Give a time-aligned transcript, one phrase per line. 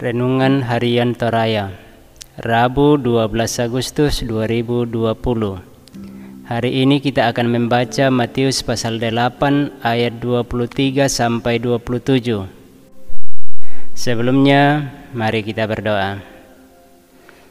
[0.00, 1.76] Renungan Harian Toraya
[2.40, 4.96] Rabu 12 Agustus 2020
[6.48, 12.32] Hari ini kita akan membaca Matius pasal 8 ayat 23 sampai 27
[13.92, 16.16] Sebelumnya mari kita berdoa.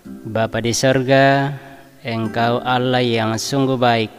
[0.10, 1.54] Bapa di sorga
[2.02, 4.10] Engkau Allah yang sungguh baik.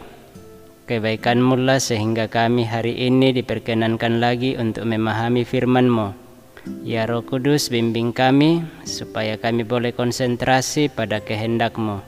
[0.87, 6.30] Kebaikanmu lah sehingga kami hari ini diperkenankan lagi untuk memahami firman-Mu
[6.61, 12.05] Ya Roh Kudus bimbing kami supaya kami boleh konsentrasi pada kehendak-Mu.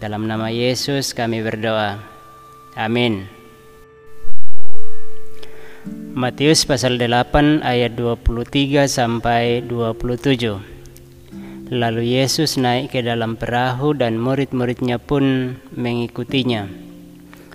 [0.00, 2.00] Dalam nama Yesus kami berdoa.
[2.72, 3.28] Amin.
[6.16, 10.56] Matius pasal 8 ayat 23 sampai 27.
[11.68, 16.64] Lalu Yesus naik ke dalam perahu dan murid-muridnya pun mengikutinya.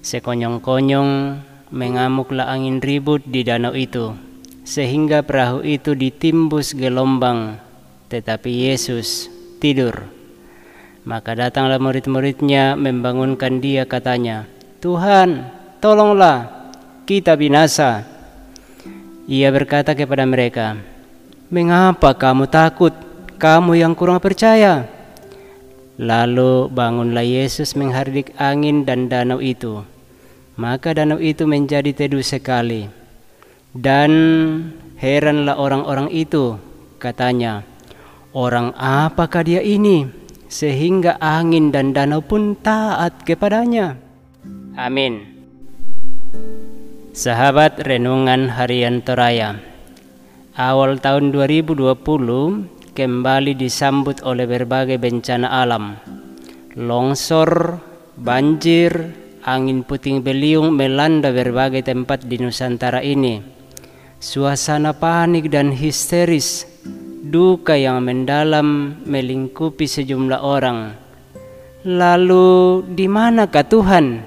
[0.06, 1.42] Sekonyong-konyong
[1.73, 4.27] mengamuklah angin ribut di danau itu
[4.68, 7.56] sehingga perahu itu ditimbus gelombang,
[8.12, 9.32] tetapi Yesus
[9.64, 10.12] tidur.
[11.08, 14.44] Maka datanglah murid-muridnya membangunkan dia katanya,
[14.84, 15.48] Tuhan,
[15.80, 16.68] tolonglah,
[17.08, 18.04] kita binasa.
[19.32, 20.76] Ia berkata kepada mereka,
[21.48, 22.92] Mengapa kamu takut,
[23.40, 24.84] kamu yang kurang percaya?
[25.96, 29.88] Lalu bangunlah Yesus menghardik angin dan danau itu.
[30.59, 32.97] Maka danau itu menjadi teduh sekali
[33.78, 34.11] dan
[34.97, 36.58] heranlah orang-orang itu,
[36.97, 37.61] katanya,
[38.34, 40.09] orang apakah dia ini
[40.50, 44.02] sehingga angin dan danau pun taat kepadanya.
[44.73, 45.38] Amin.
[47.17, 49.58] Sahabat Renungan Harian Toraya
[50.53, 51.81] Awal tahun 2020
[52.94, 55.97] kembali disambut oleh berbagai bencana alam
[56.78, 57.81] Longsor,
[58.22, 63.56] banjir, angin puting beliung melanda berbagai tempat di Nusantara ini
[64.18, 66.66] Suasana panik dan histeris,
[67.22, 70.97] duka yang mendalam melingkupi sejumlah orang.
[71.86, 74.25] Lalu di manakah Tuhan?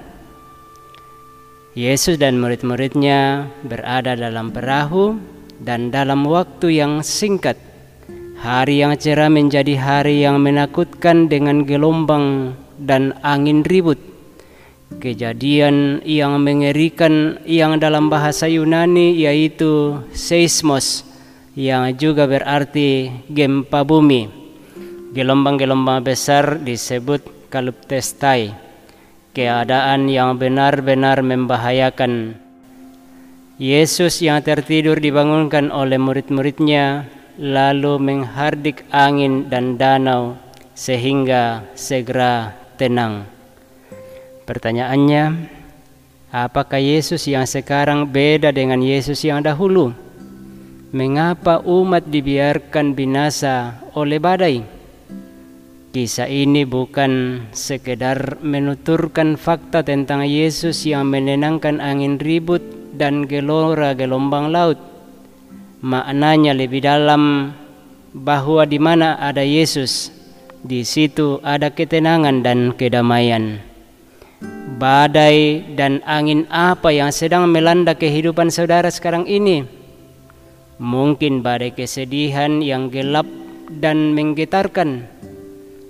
[1.75, 5.19] Yesus dan murid-muridnya berada dalam perahu
[5.59, 7.59] dan dalam waktu yang singkat
[8.39, 14.10] hari yang cerah menjadi hari yang menakutkan dengan gelombang dan angin ribut
[14.99, 21.07] kejadian yang mengerikan yang dalam bahasa Yunani yaitu seismos
[21.55, 24.27] yang juga berarti gempa bumi.
[25.11, 28.55] Gelombang-gelombang besar disebut kaluptestai,
[29.35, 32.39] keadaan yang benar-benar membahayakan.
[33.59, 37.05] Yesus yang tertidur dibangunkan oleh murid-muridnya
[37.37, 40.39] lalu menghardik angin dan danau
[40.71, 43.40] sehingga segera tenang.
[44.41, 45.23] Pertanyaannya,
[46.33, 49.93] apakah Yesus yang sekarang beda dengan Yesus yang dahulu?
[50.91, 54.65] Mengapa umat dibiarkan binasa oleh badai?
[55.91, 62.63] Kisah ini bukan sekedar menuturkan fakta tentang Yesus yang menenangkan angin ribut
[62.97, 64.79] dan gelora gelombang laut.
[65.85, 67.53] Maknanya lebih dalam
[68.15, 70.11] bahwa di mana ada Yesus,
[70.63, 73.70] di situ ada ketenangan dan kedamaian
[74.81, 79.61] badai dan angin apa yang sedang melanda kehidupan saudara sekarang ini.
[80.81, 83.29] Mungkin badai kesedihan yang gelap
[83.69, 85.05] dan menggetarkan,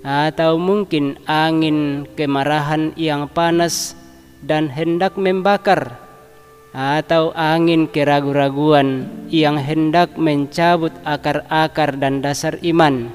[0.03, 3.95] atau mungkin angin kemarahan yang panas
[4.43, 5.95] dan hendak membakar,
[6.75, 13.07] atau angin keraguan-raguan yang hendak mencabut akar-akar dan dasar iman.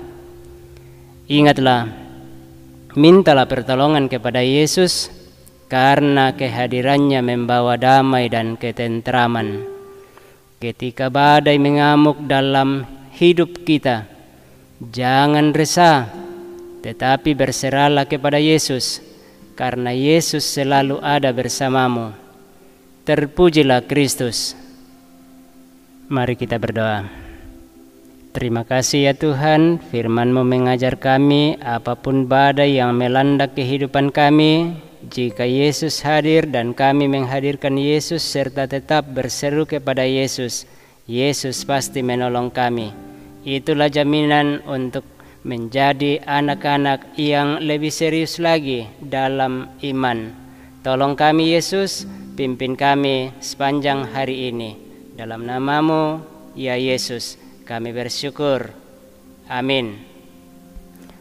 [1.29, 1.93] Ingatlah,
[2.97, 5.26] mintalah pertolongan kepada Yesus
[5.67, 9.67] karena kehadirannya membawa damai dan ketentraman.
[10.63, 14.09] Ketika badai mengamuk dalam hidup kita,
[14.81, 16.09] jangan resah,
[16.81, 19.03] tetapi berserahlah kepada Yesus,
[19.59, 22.15] karena Yesus selalu ada bersamamu.
[23.07, 24.59] Terpujilah Kristus.
[26.07, 27.27] Mari kita berdoa.
[28.31, 35.47] Terima kasih ya Tuhan, firman-Mu mengajar kami apa pun badai yang melanda kehidupan kami, jika
[35.47, 40.67] Yesus hadir dan kami menghadirkan Yesus serta tetap berseru kepada Yesus,
[41.07, 42.91] Yesus pasti menolong kami.
[43.47, 45.07] Itulah jaminan untuk
[45.47, 50.35] menjadi anak-anak yang lebih serius lagi dalam iman.
[50.83, 52.03] Tolong kami Yesus,
[52.35, 54.75] pimpin kami sepanjang hari ini.
[55.15, 56.19] Dalam namamu,
[56.59, 58.75] ya Yesus, kami bersyukur.
[59.47, 60.03] Amin.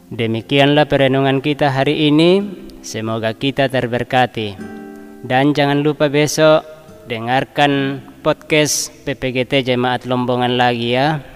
[0.09, 2.64] Demikianlah perenungan kita hari ini.
[2.85, 4.53] Semoga kita terberkati.
[5.25, 6.61] Dan jangan lupa besok
[7.09, 11.34] dengarkan podcast PPGT Jemaat Lombongan lagi ya.